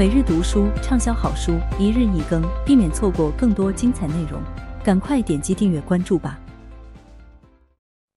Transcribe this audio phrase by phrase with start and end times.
[0.00, 4.42] 每日读书畅销好书，一日一更，避免错过更多精彩内容。
[4.82, 6.40] 赶快点击订阅关注吧！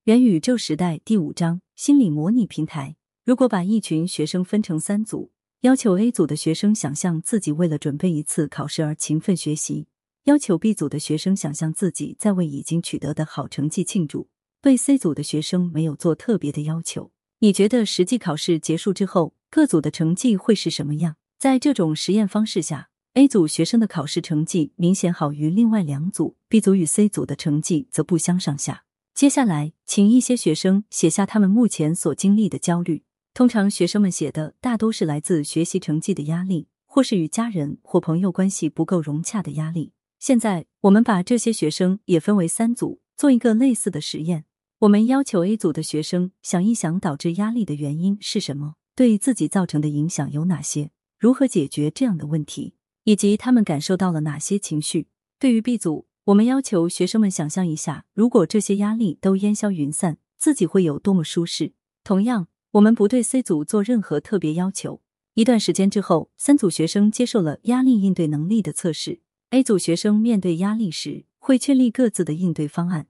[0.06, 2.96] 元宇宙时代第五章：心理模拟平台。
[3.26, 9.88] 如果把一群学生分成三组，要求 A 组的学生想象自己为了准备一次考试而勤奋学习，
[10.24, 14.30] 要求 B 组的学生想象自己在为已经取得的好成绩庆祝，
[14.62, 21.18] 对 C 组的学生没有做特别的要求，你觉得实际考试结束之后，各组的成绩会是什么样？
[21.44, 28.86] 在这种实验方式下，A 组学生的考试成绩明显好于另外两组，B 组与 C 组的成绩则不相上下。
[29.14, 33.04] 接下来，请一些学生写下他们目前所经历的焦虑。
[33.34, 39.92] 通常，学生们写的大多是来自学习成绩的压力，或是与家人或朋友关系不够融洽的压力。
[40.20, 44.46] 现在，我们把这些学生也分为三组，做一个类似的实验。
[44.80, 50.92] 我们要求 A 组的学生想一想导致压力的原因是什么，对自己造成的影响有哪些。
[51.24, 52.74] 如何解决这样的问题，
[53.06, 55.08] 以及他们感受到了哪些情绪？
[55.40, 61.72] 对于 B 组，我们要求学生们想象一下，如果这些压力都烟消云散，自己会有多么舒适。
[62.04, 65.00] 同样，我们不对 C 组做任何特别要求。
[65.36, 69.22] 一段时间之后，三组学生接受了压力应对能力的测试。
[69.52, 73.08] A 组学生面对压力时，会确立各自的应对方案，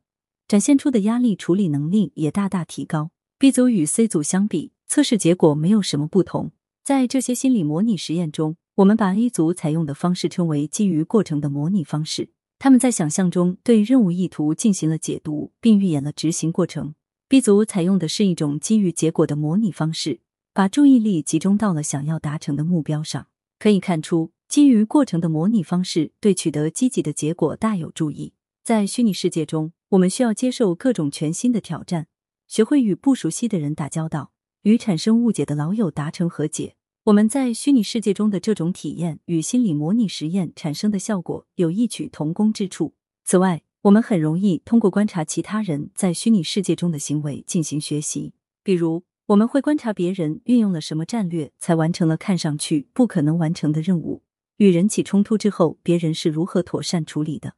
[0.47, 3.09] 展现出的压力处理能力也大大提高。
[3.39, 6.51] B 组与 C 组相比，测试结果没有什么不同。
[6.83, 12.31] 在这些心理模拟实验中，我们把 A 组采用的方式称为基于过程的模拟方式。
[12.59, 16.93] 他们在想象中对任务意图进行了解读，并预演了执行过程。
[17.29, 20.19] B 组采用的是一种基于结果的模拟方式，
[20.53, 23.27] 把注意力集中到了想要达成的目标上。
[23.57, 28.33] 可以看出，基于过程的模拟方式对取得积极的结果大有助益。
[28.61, 32.07] 在虚拟世界中，我们需要接受各种全新的挑战，
[32.45, 34.32] 学会与不熟悉的人打交道。
[34.63, 36.75] 与产生误解的老友达成和解。
[37.05, 42.93] 我们在虚拟世界中的这种体验与心理模拟实验产生的效果有异曲同工之处。
[43.25, 48.33] 此外，我们很容易通过观察其他人在虚拟世界中的行为进行学习。
[48.63, 54.23] 比如，我们会观察别人运用了什么战略才完成了看上去不可能完成的任务；
[54.55, 57.51] 与人起冲突之后，别人是如何妥善处理的；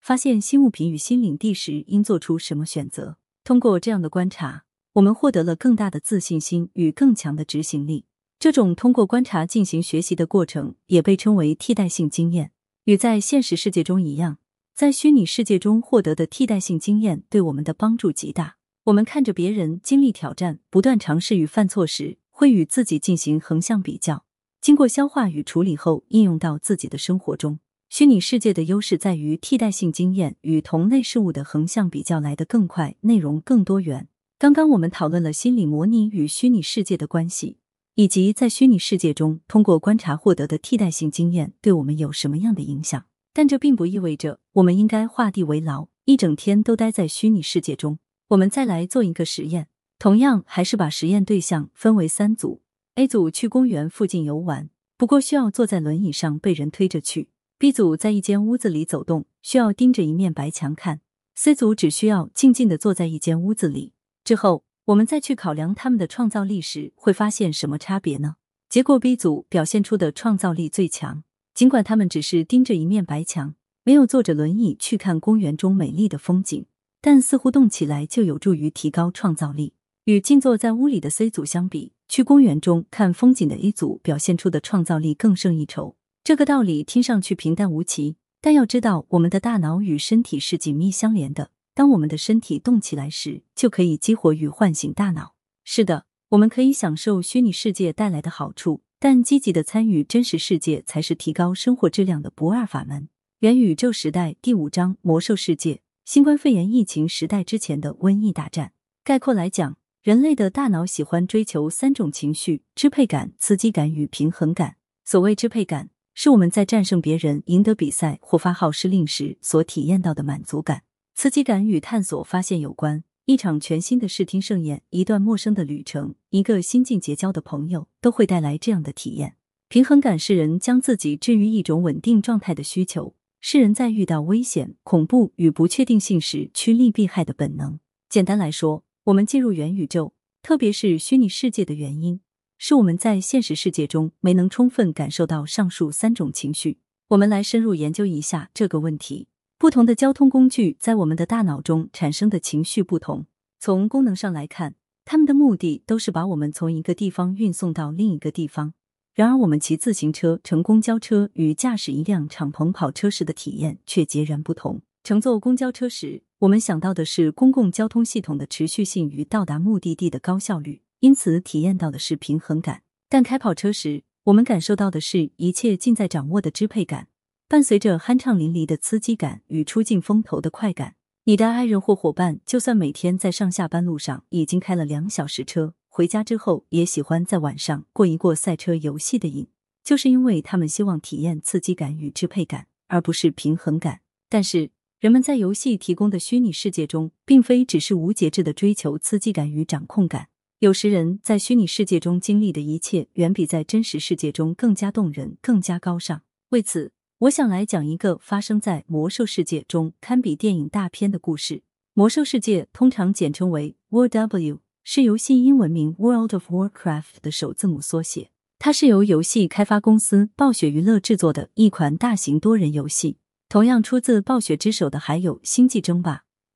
[0.00, 3.18] 发现新物品与新领地时应做出什么选择。
[3.44, 4.64] 通过这样的观察。
[4.98, 8.04] 我们获得了更大的自信心与更强的执行力。
[8.38, 12.50] 这种通过观察进行学习的过程，也被称为替代性经验。
[12.84, 14.38] 与在现实世界中一样，
[14.74, 18.56] 在虚拟世界中获得的替代性经验对我们的帮助极大。
[18.84, 24.24] 我们看着别人经历挑战、不断尝试与犯错时，会与自己进行横向比较，
[24.60, 27.60] 经过消化与处理后，应用到自己的生活中。
[27.88, 34.08] 虚拟世界的优势在于替代性经验与同类事物的横向比较来得更快，内容更多元。
[34.40, 37.58] 刚刚我们讨论了心理模拟与虚拟世界的关系，
[37.96, 43.04] 以及在虚拟世界中通过观察获得的替代性经验对我们有什么样的影响。
[43.32, 47.98] 但这并不意味着我们应该画地为牢，一整天都待在虚拟世界中。
[48.28, 49.66] 我们再来做一个实验，
[49.98, 52.62] 同样还是把实验对象分为三组
[52.94, 61.00] ：A 组去公园附近游玩，不过需要坐在轮椅上被人推着去；B 组在一间屋子里走动，需要盯着一面白墙看
[61.36, 63.94] ；C 组只需要静静的坐在一间屋子里。
[64.28, 68.34] 之后，我们再去考量他们的创造力时，会发现什么差别呢？
[68.68, 71.24] 结果 B 组表现出的创造力最强，
[71.54, 76.66] 尽管他们只是盯着一面白墙，没有坐着轮椅去看公园中美丽的风景，
[77.00, 79.72] 但似乎动起来就有助于提高创造力。
[80.04, 85.96] 与静坐在屋里的 C 组相比，去公园中看风景的 A 组表现出的创造力更胜一筹。
[86.22, 91.52] 这个道理听上去平淡无奇，但要知道，我们的大脑与身体是紧密相连的。
[91.78, 95.36] 当我们的身体动起来时，就可以激活与唤醒大脑。
[95.62, 103.08] 是的，我们可以享受虚拟世界带来的好处，但积极的参与真实世界才是提高生活质量的不二法门。
[103.38, 105.80] 元宇宙时代第五章：魔兽世界。
[106.04, 108.72] 新冠肺炎疫情时代之前的瘟疫大战。
[109.04, 114.78] 概括来讲，人类的大脑喜欢追求三种情绪：支配感、刺激感与平衡感。
[115.04, 120.82] 所谓支配感，是我们在战胜别人、赢得比赛或发号施令时所体验到的满足感。
[121.20, 129.34] 刺激感与探索发现有关，一场全新的视听盛宴，一段陌生的旅程，一个新近结交的朋友，都会带来这样的体验。
[129.68, 137.80] 平衡感是人将自己置于一种稳定状态的需求，是人在遇到危险、恐怖与不确定性时趋利避害的本能。
[138.08, 142.20] 简单来说，我们进入元宇宙，特别是虚拟世界的原因，
[142.58, 146.78] 是我们在现实世界中没能充分感受到上述三种情绪。
[147.08, 149.26] 我们来深入研究一下这个问题。
[149.68, 153.26] 不同的交通工具在我们的大脑中产生的情绪不同。
[153.60, 158.72] 从功能上来看，它们的目的都是把我们从一个地方运送到另一个地方，
[159.12, 164.80] 然而，我们骑自行车、乘公交车与驾驶一辆敞篷跑车时的体验却截然不同。
[165.04, 172.78] 乘坐公交车时，我们想到的是公共交通系统的持续性与到达目的地的高效率，因此体验到的是平衡感；
[173.10, 177.08] 但开跑车时，我们感受到的是一切尽在掌握的支配感，
[177.50, 180.96] 伴随着酣畅淋漓的刺激感与出尽风头的快感。
[181.24, 185.72] 你的爱人或伙伴，就算每天在上下班路上已经开了两小时车。
[185.88, 189.46] 回家之后也喜欢在晚上过一过赛车游戏的瘾，
[189.82, 194.00] 就是因为他们希望体验刺激感与支配感，而不是平衡感。
[194.28, 200.28] 但是，人们在游戏提供的虚拟世界中，并非只是无节制的追求刺激感与掌控感。
[200.58, 206.20] 有时，人在虚拟世界中经历的一切，远比在真实世界中更加动人、更加高尚。
[206.50, 206.92] 为此，
[207.22, 211.62] 我想来讲一个发生在魔兽世界中堪比电影大片的故事。
[211.92, 214.60] 魔兽世界通常简称为 World W。
[214.84, 218.30] 是游戏英文名《World of Warcraft》的首字母缩写。
[218.60, 223.16] 它是由游戏开发公司暴雪娱乐制作的一款大型多人游戏。
[223.48, 226.14] 同样出自暴雪之手的还有《星际争霸》。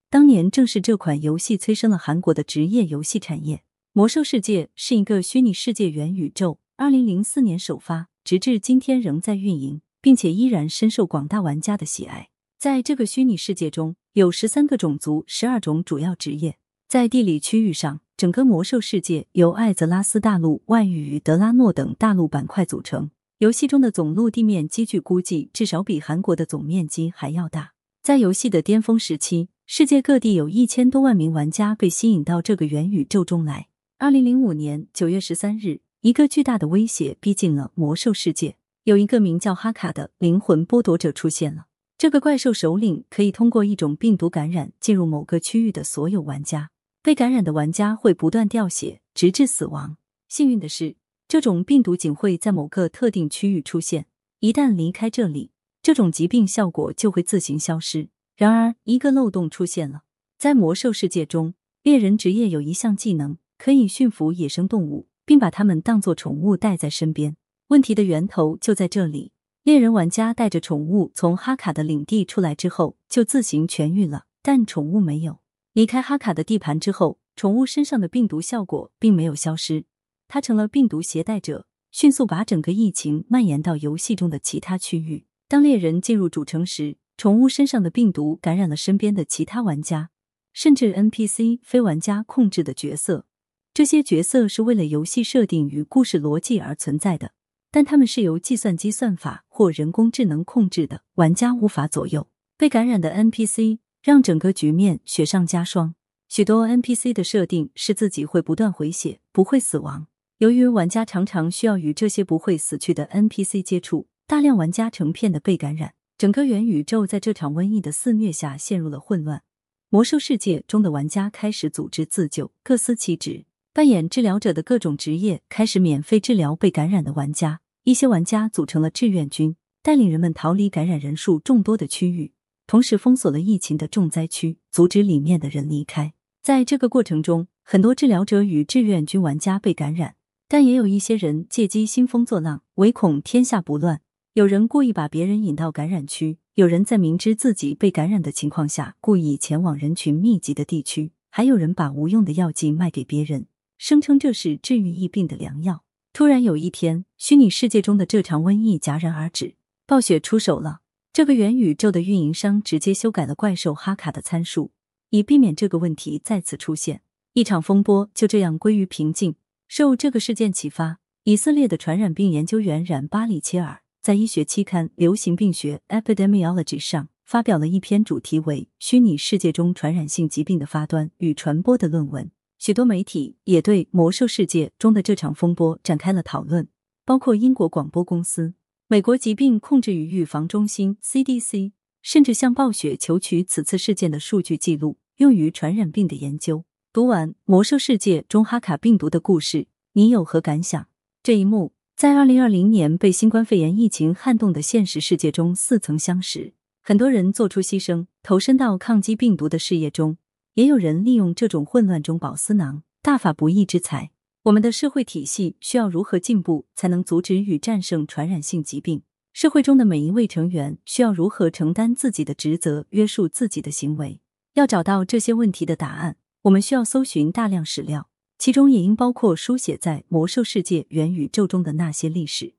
[0.09, 3.65] 当年正是这款游戏催生了韩国的职业游戏产业。
[3.93, 12.29] 魔兽世界是一个虚拟世界元宇宙，二零零四年首发，直至今天仍在运营，并且依然深受广大玩家的喜爱。
[12.59, 16.59] 在这个虚拟世界中，有十三个种族，十二种主要职业。
[16.87, 18.01] 在地理区域上。
[18.15, 23.11] 整个魔兽世界由艾泽拉斯大陆、外域与德拉诺等大陆板块组成。
[23.39, 27.73] 游戏中的总陆地面积距估计至少比韩国的总面积还要大。
[28.01, 33.67] 在游戏的巅峰时期，世界各地有一千多万名玩家被吸引到这个元宇宙中来。
[33.99, 38.55] 二零零五年九月十三日，一个巨大的威胁逼近了魔兽世界。
[38.85, 41.67] 有一个名叫哈卡的灵魂剥夺者出现了。
[41.97, 46.71] 这个怪兽首领可以通过一种病毒感染进入某个区域的所有玩家。
[47.01, 49.97] 被感染的玩家会不断掉血，直至死亡。
[50.29, 50.97] 幸运的是，
[51.29, 54.07] 这种病毒仅会在某个特定区域出现，
[54.41, 58.09] 一旦离开这里，这种疾病效果就会自行消失。
[58.37, 60.03] 然而，一个漏洞出现了：
[60.39, 67.37] 在魔兽世界中，猎人职业有一项技能，可以驯服野生动物，并把它们当作宠物带在身边。
[67.73, 69.33] 问题的源头就在这里：
[69.63, 75.41] 猎人玩家带着宠物从哈卡的领地出来之后，就自行痊愈了，但宠物没有。
[75.73, 79.87] 离开哈卡的地盘之后，宠物身上的病毒效果并没有消失，
[80.29, 85.25] 它成了病毒携带者，迅速把整个疫情蔓延到游戏中的其他区域。
[85.49, 90.11] 当猎人进入主城时，宠物身上的病毒感染了身边的其他玩家，
[90.53, 93.25] 甚至 NPC 非玩家控制的角色。
[93.73, 97.33] 这些角色是为了游戏设定与故事逻辑而存在的，
[97.73, 102.29] 但他们是由计算机算法或人工智能控制的，玩家无法左右。
[102.57, 103.81] 被感染的 NPC。
[104.03, 105.95] 让整个局面雪上加霜。
[106.29, 110.09] 许多 NPC 的设定是自己会不断回血，不会死亡。
[110.39, 119.45] 由于玩家常常需要与这些不会死去的 NPC 接触，大量玩家成片的被感染，整个元宇宙在这场瘟疫的肆虐下陷入了混乱。
[119.89, 127.61] 魔兽世界中的玩家开始组织自救，各司其职，扮演治疗者的各种职业开始免费治疗被感染的玩家。
[127.85, 132.35] 一些玩家组成了志愿军，带领人们逃离感染人数众多的区域。
[132.67, 136.13] 同时封锁了疫情的重灾区，阻止里面的人离开。
[136.43, 140.17] 在这个过程中，很多治疗者与志愿军玩家被感染，
[140.49, 144.03] 但也有一些人借机兴风作浪，唯恐天下不乱。
[144.35, 153.47] 有人故意把别人引到感染区，有人在明知自己被感染的情况下故意前往人群密集的地区，还有人把无用的药剂卖给别人，
[153.83, 155.83] 声称这是治愈疫病的良药。
[156.13, 159.57] 突然有一天，虚拟世界中的这场瘟疫戛然而止，
[159.89, 160.83] 暴雪出手了。
[161.13, 164.71] 这个元宇宙的运营商直接修改了怪兽哈卡的参数，
[165.11, 167.03] 以避免这个问题再次出现。
[167.33, 169.35] 一场风波就这样归于平静。
[169.67, 182.31] 受这个事件启发，以色列的传染病研究员冉巴里切尔在医学期刊《流行病学》（Epidemiology） 上发表了一篇主题为“虚拟世界中传染性疾病的发端与传播”的论文。
[182.65, 186.69] 许多媒体也对魔兽世界中的这场风波展开了讨论，
[187.05, 188.55] 包括英国广播公司。
[188.87, 196.65] 美国疾病控制与预防中心 （CDC） 甚至向暴雪求取此次事件的数据记录，用于传染病的研究。
[196.93, 200.87] 读完《魔兽世界》中哈卡病毒的故事，你有何感想？
[201.21, 206.55] 这一幕在二零二零年被新冠肺炎疫情撼动的现实世界中似曾相识。
[206.81, 210.17] 很多人做出牺牲，投身到抗击病毒的事业中，
[210.55, 214.11] 也有人利用这种混乱中饱私囊大法不义之财。
[214.43, 219.03] 我们的社会体系需要如何进步才能阻止与战胜传染性疾病？
[219.33, 224.21] 社会中的每一位成员需要如何承担自己的职责约束自己的行为？
[224.55, 232.53] 要找到这些问题的答案我们需要搜寻大量史料其中也应包括书写在魔兽世界元宇宙中的那些历史。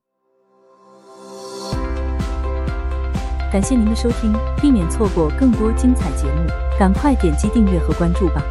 [3.52, 6.63] 感谢您的收听避免错过更多精彩节目。
[6.80, 8.44] 赶快点击订阅和关注吧。